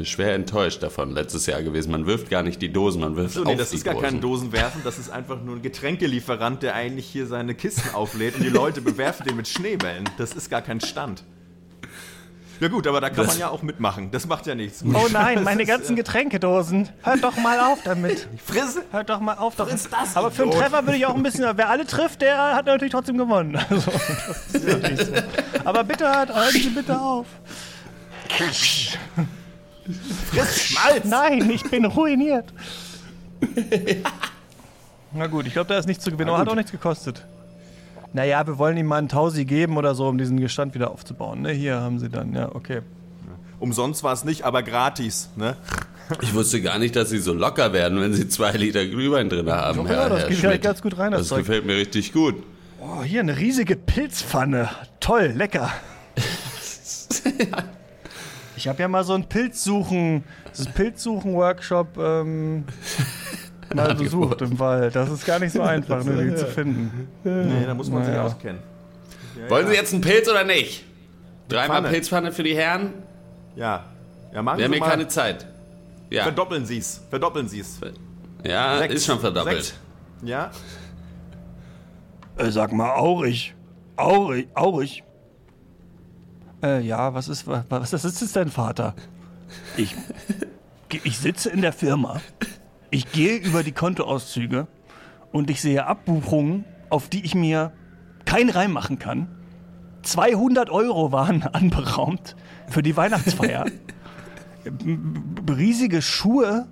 [0.05, 1.91] schwer enttäuscht davon letztes Jahr gewesen.
[1.93, 4.07] Man wirft gar nicht die Dosen, man wirft so, nee, das die ist gar Dosen.
[4.07, 8.43] kein Dosenwerfen, das ist einfach nur ein Getränkelieferant, der eigentlich hier seine Kisten auflädt und
[8.43, 10.09] die Leute bewerfen den mit Schneebällen.
[10.19, 11.25] Das ist gar kein Stand.
[12.61, 14.13] Ja gut, aber da kann das man ja auch mitmachen.
[14.13, 14.85] Das macht ja nichts.
[14.85, 16.89] Oh nein, meine ganzen Getränkedosen.
[17.03, 18.29] Hört doch mal auf damit.
[18.47, 18.79] Friss.
[18.93, 19.57] Hört doch mal auf.
[19.57, 19.69] Doch.
[19.69, 20.17] Friss das.
[20.17, 21.45] Aber für einen Treffer würde ich auch ein bisschen.
[21.57, 23.59] Wer alle trifft, der hat natürlich trotzdem gewonnen.
[23.69, 25.13] Also, das ist ja so.
[25.65, 27.27] Aber bitte hört, hören Sie bitte auf.
[30.31, 31.05] Friss Schmalz!
[31.05, 32.53] Nein, ich bin ruiniert.
[35.15, 37.25] Na gut, ich glaube, da ist nichts zu gewinnen, aber hat auch nichts gekostet.
[38.13, 41.43] Naja, wir wollen ihm mal einen Tausi geben oder so, um diesen Gestand wieder aufzubauen.
[41.43, 41.53] Ne?
[41.53, 42.83] Hier haben sie dann, ja, okay.
[43.59, 45.57] Umsonst war es nicht, aber gratis, ne?
[46.21, 49.51] Ich wusste gar nicht, dass sie so locker werden, wenn sie zwei Liter Glühwein drin
[49.51, 49.87] haben.
[49.87, 51.13] Ja, das Herr geht halt ganz gut rein.
[51.13, 52.43] Das, das gefällt mir richtig gut.
[52.81, 54.69] Oh, hier eine riesige Pilzpfanne.
[55.01, 55.71] Toll, lecker.
[58.63, 60.23] Ich habe ja mal so einen Pilzsuchen,
[60.57, 62.65] das Pilzsuchen-Workshop ähm,
[63.75, 64.95] mal besucht im Wald.
[64.95, 67.09] Das ist gar nicht so einfach, ne, die zu finden.
[67.25, 68.23] Nee, da muss man naja.
[68.29, 68.63] sich auskennen.
[69.37, 70.85] Ja, Wollen Sie jetzt einen Pilz oder nicht?
[71.49, 72.93] Dreimal Pilzpfanne für die Herren?
[73.57, 73.85] Ja.
[74.33, 75.45] Ja, machen Wir haben hier keine Zeit.
[76.09, 77.03] Ja, Verdoppeln Sie es.
[77.11, 77.81] Verdoppeln Sie es.
[78.45, 78.95] ja Sechs.
[78.95, 79.65] ist schon verdoppelt.
[79.65, 79.75] Sechs.
[80.23, 80.53] Ja?
[82.37, 83.57] Äh, sag mal, Aurich.
[83.97, 85.03] Aurich, Aurich.
[86.63, 88.95] Äh, ja, was ist, was, was ist das denn, Vater?
[89.77, 89.95] Ich,
[91.05, 92.21] ich sitze in der Firma.
[92.91, 94.67] Ich gehe über die Kontoauszüge
[95.33, 97.73] und ich sehe Abbuchungen, auf die ich mir
[98.25, 99.29] keinen Reim machen kann.
[100.03, 102.37] 200 Euro waren anberaumt
[102.69, 103.67] für die Weihnachtsfeier.
[105.49, 106.69] Riesige Schuhe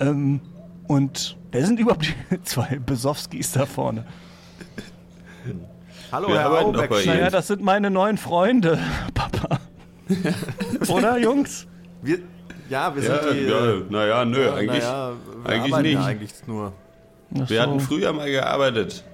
[0.00, 0.40] ähm,
[0.86, 4.04] und wer sind überhaupt die zwei Besowskis da vorne?
[6.12, 6.90] Hallo, Wir Herr Aubeck.
[7.04, 8.78] Naja, das sind meine neuen Freunde.
[10.88, 11.66] Oder, Jungs?
[12.02, 12.18] Wir,
[12.68, 13.44] ja, wir Ja, sind die.
[13.46, 16.06] ja, äh, naja, nö, eigentlich, naja, wir eigentlich arbeiten ja nicht.
[16.06, 16.72] eigentlich nur.
[17.34, 17.60] Ach Wir so.
[17.62, 19.04] hatten früher mal gearbeitet.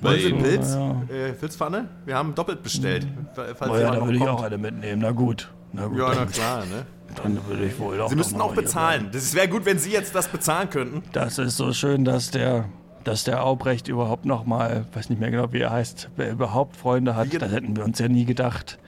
[0.00, 0.32] Bei Wollen Sie.
[0.32, 0.74] Pilz?
[0.74, 1.02] ja.
[1.14, 1.88] Äh, Pilzpfanne?
[2.06, 3.06] Wir haben doppelt bestellt.
[3.34, 5.02] Falls Oh ja, da will ich auch eine mitnehmen.
[5.02, 5.52] Na gut.
[5.72, 6.86] Na gut, Ja, na dann, klar, ne?
[7.22, 9.08] dann will ich wohl auch Sie müssten auch hier bezahlen.
[9.12, 11.02] Das wäre gut, wenn Sie jetzt das bezahlen könnten.
[11.12, 12.64] Das ist so schön, dass der,
[13.04, 16.76] dass der Aubrecht überhaupt noch mal, weiß nicht mehr genau, wie er heißt, wer überhaupt
[16.76, 17.28] Freunde hat.
[17.38, 18.78] Das hätten wir uns ja nie gedacht.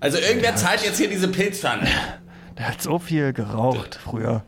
[0.00, 1.86] Also irgendwer zahlt jetzt hier diese Pilzpfanne.
[2.58, 4.42] Der hat so viel geraucht früher,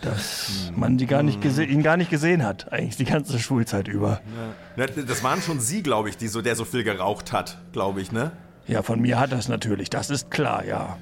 [0.00, 2.72] dass man die gar nicht ihn gar nicht gesehen hat.
[2.72, 4.20] Eigentlich die ganze Schulzeit über.
[4.76, 8.00] Ja, Das waren schon Sie, glaube ich, die so, der so viel geraucht hat, glaube
[8.00, 8.32] ich, ne?
[8.66, 10.96] Ja, von mir hat er es natürlich, das ist klar, ja.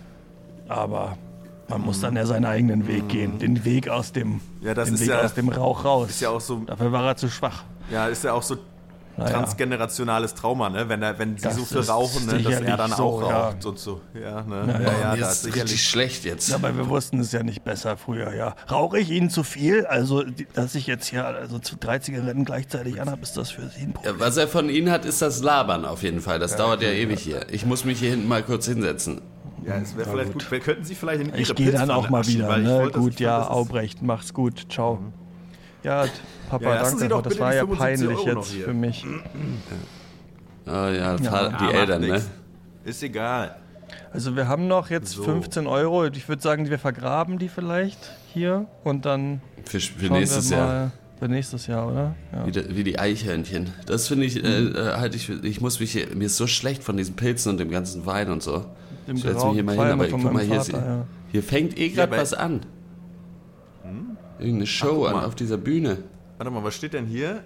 [0.69, 1.19] Aber
[1.69, 3.39] man muss dann ja seinen eigenen Weg gehen.
[3.39, 6.11] Den Weg aus dem, Ja, das den ist Weg ja- aus dem Rauch raus.
[6.11, 7.65] Ist ja auch so, Dafür war er zu schwach.
[7.91, 8.57] ja, ist ja auch so
[9.19, 9.31] Naja.
[9.33, 10.89] transgenerationales Trauma, ne?
[10.91, 12.39] Wenn, er, wenn Sie Das so viel rauchen, ne?
[12.43, 13.47] dass er dann so, auch ja.
[13.49, 14.03] raucht und so.
[14.13, 14.65] Ja, ne?
[14.67, 15.01] Ja, Ja, ja.
[15.01, 15.63] ja, Mir da ist sicherlich.
[15.65, 16.49] richtig schlecht jetzt.
[16.51, 18.55] Ja, aber wir wussten es ja nicht besser früher, ja.
[18.71, 19.87] Rauche ich Ihnen zu viel?
[19.87, 23.85] Also, dass ich jetzt hier also zu drei Zigaretten gleichzeitig anhabe, ist das für Sie
[23.85, 24.15] ein Problem?
[24.15, 26.39] Ja, was er von Ihnen hat, ist das Labern auf jeden Fall.
[26.39, 27.47] Das dauert ja ewig hier.
[27.51, 29.23] Ich muss mich hier hinten mal kurz hinsetzen.
[29.67, 30.47] Ja, es wäre vielleicht gut.
[30.63, 32.79] Könnten Sie vielleicht in Ihre Ich gehe dann auch mal wieder, ne?
[32.81, 34.67] wollte- Gut, ja, das Albrecht, mach's gut.
[34.71, 35.01] Ciao.
[35.87, 36.05] Ja,
[36.51, 37.09] Papa, Ja, danke.
[37.09, 38.65] doch Das war ja 75 peinlich Euro jetzt hier.
[38.65, 39.05] für mich.
[40.67, 42.23] Oh ja, Vater- Ja, die Eltern, ne?
[42.85, 43.57] Ist egal.
[44.13, 45.23] Also wir haben noch jetzt So.
[45.23, 46.07] 15 Euro.
[46.07, 47.99] Ich würde sagen, wir vergraben die vielleicht
[48.33, 50.67] hier und dann Für, für schauen nächstes wir Jahr.
[50.67, 52.15] mal für nächstes Jahr, oder?
[52.33, 52.47] Ja.
[52.47, 53.71] Wie, de- wie die Eichhörnchen.
[53.87, 56.83] Das finde ich, äh, äh, halt ich, ich muss mich hier, mir ist so schlecht
[56.83, 58.65] von diesen Pilzen und dem ganzen Wein und so.
[59.07, 61.05] Dem Ich setz mich hier mal hin, aber guck mal, hier, Vater, ist- ja.
[61.33, 62.61] hier fängt eh gerade aber- was an.
[64.39, 65.99] Irgendeine Show guck an auf dieser Bühne.
[66.39, 67.43] Warte mal, was steht denn hier?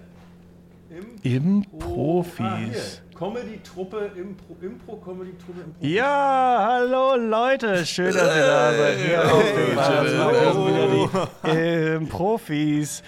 [1.23, 3.01] Im Ah, Profis.
[3.17, 5.85] Comedy-Truppe, Impro, Impro-Comedy-Truppe, Impro.
[5.85, 8.97] Ja, hallo Leute, schön, dass ihr da seid.
[8.97, 9.43] Hier auf
[11.43, 13.03] dem die ähm, Profis.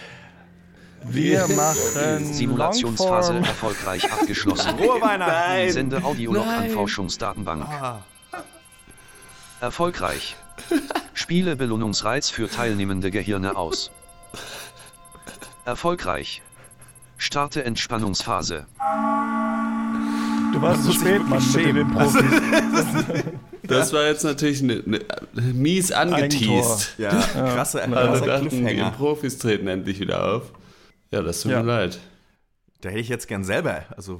[1.06, 3.50] Wir machen Simulationsphase Longform.
[3.50, 4.78] erfolgreich abgeschlossen.
[4.78, 5.72] Frohe Weihnachten!
[5.72, 6.69] Sende Audiolog an.
[6.69, 7.65] Forschungsdatenbank.
[7.65, 8.00] Ah.
[9.60, 10.36] Erfolgreich.
[11.23, 13.91] Spiele Belohnungsreiz für teilnehmende Gehirne aus.
[15.63, 16.41] Erfolgreich.
[17.15, 18.65] Starte Entspannungsphase.
[20.51, 21.93] Du warst zu ich spät, Mann, wirklich mit den schämen.
[21.93, 23.23] Profis.
[23.63, 24.99] Das war jetzt natürlich ne, ne,
[25.53, 26.95] mies angeteased.
[26.97, 28.83] Ja, krasse, Alle krasser dachten, die.
[28.97, 30.51] Profis treten endlich wieder auf.
[31.12, 31.62] Ja, das tut Ja.
[31.62, 31.99] mir leid.
[32.81, 34.19] Da hätte ich jetzt gern selber, also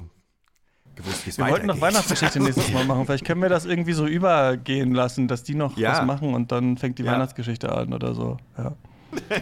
[0.96, 1.80] gewusst, wie es Wir wollten noch.
[1.80, 3.04] Weihnachtsgeschichte nächstes Mal machen.
[3.06, 5.92] Vielleicht können wir das irgendwie so übergehen lassen, dass die noch Ja.
[5.98, 7.12] was machen und dann fängt die Ja.
[7.12, 8.36] Weihnachtsgeschichte an oder so.
[8.58, 8.72] Ja.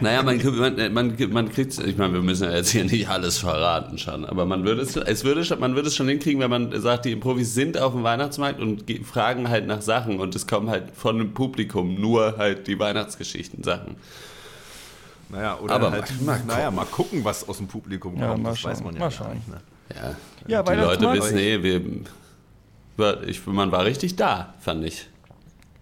[0.03, 3.39] Naja, man, man, man, man kriegt, ich meine, wir müssen ja jetzt hier nicht alles
[3.39, 6.51] verraten schon, aber man würde es, es würde schon, man würde es schon hinkriegen, wenn
[6.51, 10.35] man sagt, die Profis sind auf dem Weihnachtsmarkt und ge- fragen halt nach Sachen und
[10.35, 13.97] es kommen halt von dem Publikum nur halt die Weihnachtsgeschichten-Sachen.
[15.31, 18.43] Naja, oder Aber halt, mal- naja, mal gucken, was aus dem Publikum Ja, kommt.
[18.43, 19.35] mal das weiß man ja mal gar schauen.
[19.37, 19.49] nicht.
[19.49, 19.57] Ne?
[19.95, 21.81] Ja, Ja, die Leute wissen eh, wir,
[22.97, 25.09] war- ich, man war richtig da, fand ich.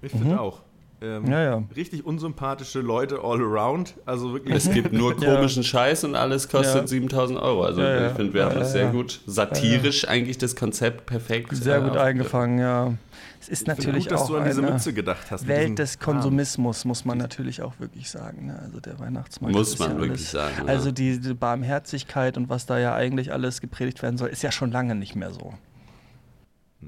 [0.02, 0.60] Ich finde auch.
[1.02, 1.62] Ähm, Ja, ja.
[1.74, 3.94] Richtig unsympathische Leute all around.
[4.04, 4.54] Also wirklich.
[4.54, 5.34] Es gibt nur Ja.
[5.34, 6.86] komischen Scheiß und alles kostet Ja.
[6.86, 7.62] 7000 Euro.
[7.64, 8.06] Also Ja, ja.
[8.08, 8.90] ich finde, wir haben Ja, das ja, sehr ja.
[8.92, 11.54] gut satirisch eigentlich das Konzept perfekt.
[11.56, 12.92] Sehr äh, gut auf- eingefangen, ja.
[13.40, 15.46] Es ist Ich natürlich gut, dass auch du an diese eine Mütze gedacht hast.
[15.48, 15.98] Welt des.
[15.98, 18.46] Konsumismus, muss man natürlich auch wirklich sagen.
[18.46, 18.58] Ne?
[18.58, 19.56] Also der Weihnachtsmarkt.
[19.56, 20.72] Muss ist man ja wirklich alles, sagen, ja.
[20.72, 24.52] Also die, die Barmherzigkeit und was da ja eigentlich alles gepredigt werden soll, ist ja
[24.52, 25.54] schon lange nicht mehr so.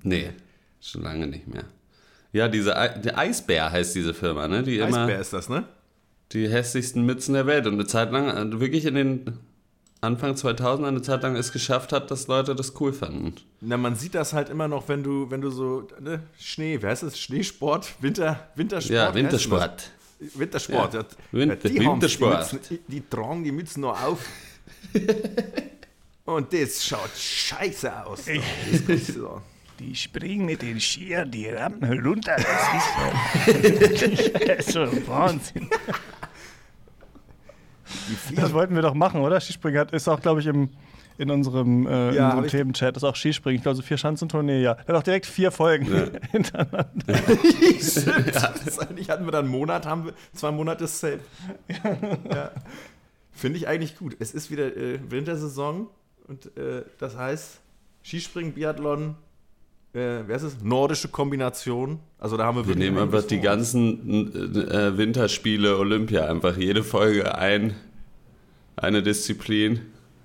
[0.02, 0.30] Nee,
[0.80, 1.64] schon lange nicht mehr.
[2.32, 4.62] Ja, diese der Eisbär heißt diese Firma, ne?
[4.62, 5.64] Die immer Eisbär ist das, ne?
[6.32, 9.38] die hässlichsten Mützen der Welt und eine Zeit lang äh, wirklich in den
[10.02, 13.34] Anfang 2000 eine Zeit lang es geschafft hat, dass Leute das cool fanden.
[13.60, 16.86] Na, man sieht das halt immer noch, wenn du, wenn du so, ne, Schnee, wie
[16.86, 17.18] heißt das?
[17.20, 17.94] Schneesport?
[18.00, 18.92] Winter, Wintersport?
[18.92, 19.90] Ja, Wintersport.
[20.34, 20.94] Wintersport.
[20.94, 21.04] Ja.
[21.30, 22.50] Winter- die Wintersport.
[22.50, 24.18] Die, Mützen, die tragen die Mützen noch auf.
[26.24, 28.24] Und das schaut scheiße aus.
[29.14, 29.40] So.
[29.78, 32.36] die springen mit den Skiern die Rampen runter.
[32.36, 35.70] Das ist, das ist so Wahnsinn.
[38.34, 39.40] Das wollten wir doch machen, oder?
[39.40, 40.70] Skispringen ist auch, glaube ich, im,
[41.18, 43.56] in unserem, äh, ja, unserem Themenchat ist auch Skispringen.
[43.56, 44.74] Ich glaube, so vier Schanzentournee, ja.
[44.74, 46.06] Da hat auch direkt vier Folgen ja.
[46.30, 46.88] hintereinander.
[47.06, 48.54] ja.
[48.88, 51.20] Eigentlich hatten wir dann einen Monat, haben wir zwei Monate safe.
[52.32, 52.50] Ja.
[53.32, 54.16] Finde ich eigentlich gut.
[54.18, 55.88] Es ist wieder äh, Wintersaison
[56.28, 57.60] und äh, das heißt
[58.02, 59.16] Skispringen, Biathlon,
[59.94, 60.62] äh, wer ist es?
[60.62, 61.98] Nordische Kombination.
[62.18, 67.34] Also da haben wir Wir nehmen einfach die ganzen äh, Winterspiele, Olympia, einfach jede Folge
[67.34, 67.74] ein,
[68.76, 69.80] eine Disziplin.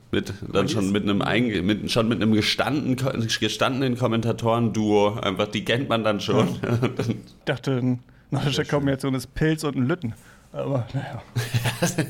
[0.09, 2.95] Mit, dann schon mit einem Einge mit, schon mit einem gestanden,
[3.41, 5.19] gestandenen Kommentatoren-Duo.
[5.19, 6.47] Einfach, die kennt man dann schon.
[6.97, 7.97] ich dachte,
[8.31, 10.13] nordische Kombination ist Pilz und ein Lütten.
[10.53, 11.21] Aber naja.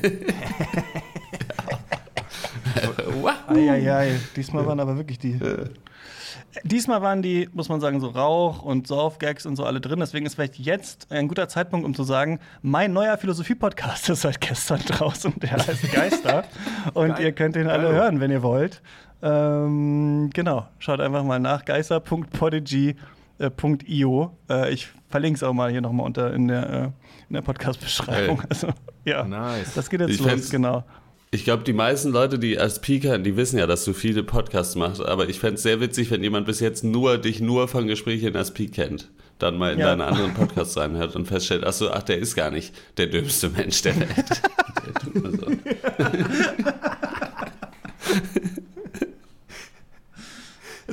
[3.48, 5.40] Eieiei, diesmal waren aber wirklich die.
[6.64, 9.98] Diesmal waren die, muss man sagen, so Rauch- und Saufgags und so alle drin.
[10.00, 14.40] Deswegen ist vielleicht jetzt ein guter Zeitpunkt, um zu sagen, mein neuer Philosophie-Podcast ist seit
[14.40, 15.34] gestern draußen.
[15.40, 16.44] Der heißt Geister.
[16.94, 17.24] und Geil.
[17.24, 18.80] ihr könnt ihn alle hören, wenn ihr wollt.
[19.22, 24.36] Ähm, genau, schaut einfach mal nach geister.podigy.io.
[24.48, 26.88] Äh, ich verlinke es auch mal hier nochmal unter in der, äh,
[27.32, 28.40] der Podcast-Beschreibung.
[28.40, 28.46] Hey.
[28.50, 28.68] Also,
[29.04, 29.74] ja, nice.
[29.74, 30.84] das geht jetzt ich los, genau.
[31.30, 34.76] Ich glaube, die meisten Leute, die als Speaker, die wissen ja, dass du viele Podcasts
[34.76, 37.86] machst, aber ich fände es sehr witzig, wenn jemand bis jetzt nur dich nur von
[37.86, 39.86] Gesprächen als Peak kennt, dann mal in ja.
[39.86, 43.50] deine anderen Podcasts reinhört und feststellt, ach so, ach, der ist gar nicht der dümmste
[43.50, 44.08] Mensch der Welt.
[44.86, 45.46] der tut mir so.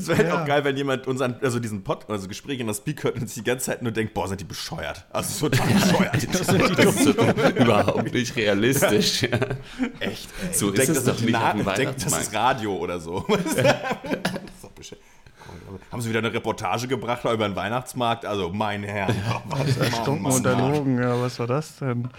[0.05, 0.41] Es wäre halt ja.
[0.41, 3.27] auch geil, wenn jemand unseren, also diesen Pod, also Gespräch in der Speak hört und
[3.27, 5.03] sich die ganze Zeit nur denkt, boah, sind die bescheuert.
[5.11, 6.27] Also total bescheuert.
[6.33, 9.23] das sind die das ist überhaupt nicht realistisch.
[9.23, 9.29] Ja.
[9.99, 10.29] Echt?
[10.47, 10.53] Ey.
[10.53, 13.25] So ist es doch nicht auf dem denkt, das ist Radio oder so.
[13.29, 13.63] das ist
[14.61, 15.01] doch bescheuert.
[15.91, 18.25] Haben sie wieder eine Reportage gebracht über den Weihnachtsmarkt?
[18.25, 19.07] Also, mein Herr.
[20.01, 22.09] Stunden unterlogen, ja, was war das denn?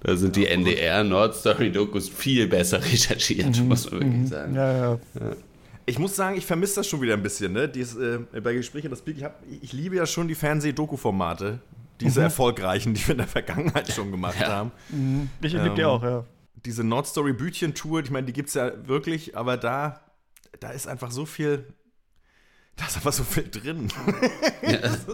[0.00, 3.68] Da sind die NDR Nordstory-Dokus viel besser recherchiert, mhm.
[3.68, 4.26] muss man wirklich mhm.
[4.26, 4.54] sagen.
[4.54, 4.98] Ja, ja.
[5.14, 5.36] ja.
[5.86, 7.68] Ich muss sagen, ich vermisse das schon wieder ein bisschen, ne?
[7.68, 9.16] Dies, äh, bei Gesprächen das Peak.
[9.16, 11.60] Ich, hab, ich liebe ja schon die Fernseh-Doku-Formate,
[12.00, 12.24] diese mhm.
[12.24, 14.48] erfolgreichen, die wir in der Vergangenheit schon gemacht ja.
[14.48, 14.72] haben.
[14.90, 15.28] Mhm.
[15.40, 16.24] Ich liebe ähm, die auch, ja.
[16.64, 20.00] Diese Nordstory-Bütchen-Tour, ich meine, die gibt es ja wirklich, aber da,
[20.60, 21.66] da ist einfach so viel,
[22.76, 23.88] da ist einfach so viel drin.
[24.62, 24.78] Ja.
[24.78, 25.06] das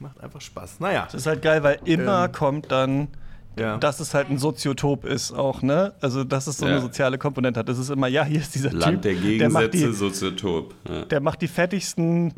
[0.00, 0.80] macht einfach Spaß.
[0.80, 1.04] Naja.
[1.04, 3.08] Das ist halt geil, weil immer ähm, kommt dann
[3.58, 3.76] ja.
[3.78, 5.94] dass es halt ein Soziotop ist auch, ne?
[6.00, 6.72] Also, dass es so ja.
[6.72, 7.68] eine soziale Komponente hat.
[7.68, 9.02] Das ist immer, ja, hier ist dieser Land Typ.
[9.02, 10.74] der Gegensätze, der die, Soziotop.
[10.88, 11.04] Ja.
[11.04, 12.34] Der macht die fettigsten,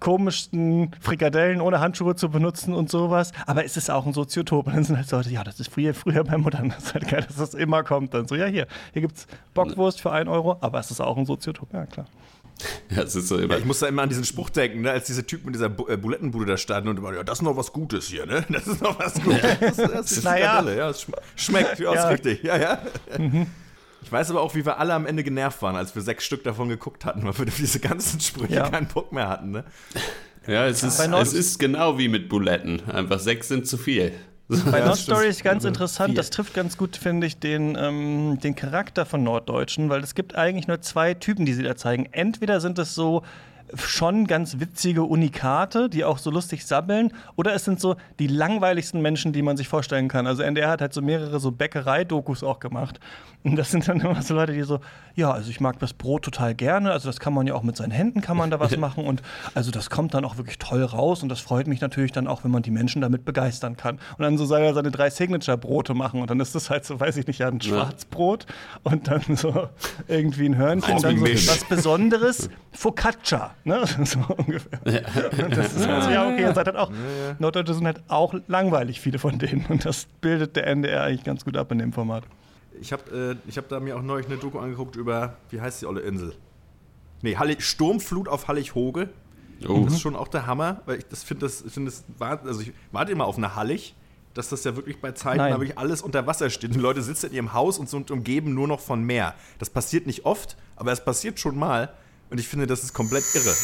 [0.00, 3.32] komischsten Frikadellen ohne Handschuhe zu benutzen und sowas.
[3.46, 4.66] Aber es ist auch ein Soziotop.
[4.66, 6.70] Und dann sind halt so, ja, das ist früher, früher bei Muttern.
[6.70, 8.14] Das ist halt geil, dass das immer kommt.
[8.14, 11.26] Dann so, ja, hier, hier gibt's Bockwurst für 1 Euro, aber es ist auch ein
[11.26, 11.72] Soziotop.
[11.72, 12.06] Ja, klar.
[12.90, 13.54] Ja, es ist so immer.
[13.54, 15.68] Ja, ich muss da immer an diesen Spruch denken, ne, als diese Typen in dieser
[15.68, 18.44] Bu äh, Bulettenbude da standen und immer, ja, das ist noch was Gutes hier, ne?
[18.48, 19.42] Das ist noch was Gutes.
[19.60, 20.62] Das, das ist naja.
[20.70, 22.42] ja, es schmeckt, ja, ist richtig.
[22.42, 22.78] Ja, ja.
[23.18, 23.46] Mhm.
[24.02, 26.44] Ich weiß aber auch, wie wir alle am Ende genervt waren, als wir sechs Stück
[26.44, 28.70] davon geguckt hatten, weil wir diese ganzen Sprüche ja.
[28.70, 29.64] keinen Bock mehr hatten, ne?
[30.46, 32.88] Ja, es ist, es ist genau wie mit Buletten.
[32.88, 34.12] Einfach sechs sind zu viel.
[34.48, 38.54] Bei ja, Nordstory ist ganz interessant, das trifft ganz gut, finde ich, den, ähm, den
[38.54, 42.06] Charakter von Norddeutschen, weil es gibt eigentlich nur zwei Typen, die sie da zeigen.
[42.12, 43.22] Entweder sind es so
[43.74, 47.12] schon ganz witzige Unikate, die auch so lustig sabbeln.
[47.36, 50.26] Oder es sind so die langweiligsten Menschen, die man sich vorstellen kann.
[50.26, 53.00] Also NDR hat halt so mehrere so Bäckerei-Dokus auch gemacht.
[53.44, 54.80] Und das sind dann immer so Leute, die so,
[55.14, 56.90] ja, also ich mag das Brot total gerne.
[56.90, 59.04] Also das kann man ja auch mit seinen Händen kann man da was machen.
[59.04, 59.22] Und
[59.54, 61.22] also das kommt dann auch wirklich toll raus.
[61.22, 64.00] Und das freut mich natürlich dann auch, wenn man die Menschen damit begeistern kann.
[64.18, 66.20] Und dann so soll er seine drei Signature-Brote machen.
[66.20, 68.46] Und dann ist das halt so, weiß ich nicht, ja, ein Schwarzbrot
[68.82, 69.68] und dann so
[70.08, 70.94] irgendwie ein Hörnchen.
[70.94, 73.54] Und dann so was Besonderes, Focaccia.
[73.66, 73.84] Ne?
[74.04, 74.80] so ungefähr.
[74.84, 75.48] Ja.
[75.48, 77.34] Das ist also, ja, okay, ihr seid halt auch, ja.
[77.40, 79.66] Norddeutsche sind halt auch langweilig, viele von denen.
[79.66, 82.22] Und das bildet der NDR eigentlich ganz gut ab in dem Format.
[82.80, 85.86] Ich habe äh, hab da mir auch neulich eine Doku angeguckt über, wie heißt die
[85.86, 86.34] olle Insel?
[87.22, 89.08] Nee, Hallig, Sturmflut auf Hallig-Hoge.
[89.66, 89.82] Oh.
[89.84, 92.60] Das ist schon auch der Hammer, weil ich das finde, das, find das war, also
[92.60, 93.96] ich warte immer auf eine Hallig,
[94.34, 96.70] dass das ja wirklich bei Zeiten da wirklich alles unter Wasser steht.
[96.70, 99.34] Und die Leute sitzen in ihrem Haus und sind umgeben nur noch von Meer.
[99.58, 101.92] Das passiert nicht oft, aber es passiert schon mal.
[102.30, 103.54] Und ich finde, das ist komplett irre.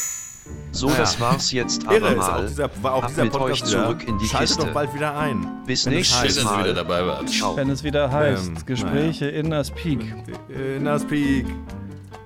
[0.73, 0.99] So, naja.
[1.01, 2.45] das war's jetzt aber irre mal.
[2.45, 4.67] Ist auch dieser, war auch dieser Podcast euch zurück in die Schaltet Kiste.
[4.67, 5.47] doch bald wieder ein.
[5.67, 6.65] Bis nächstes Mal.
[6.65, 7.29] wieder dabei wart.
[7.29, 7.57] Ciao.
[7.57, 9.39] Wenn es wieder heißt, ähm, Gespräche naja.
[9.39, 10.15] in das Peak.
[10.49, 11.47] In das Peak.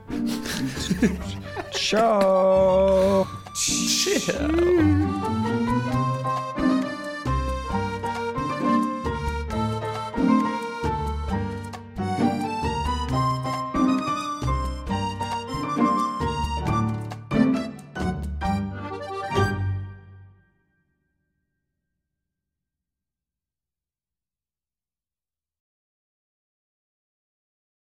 [1.73, 3.27] Ciao.
[3.55, 5.66] Ciao.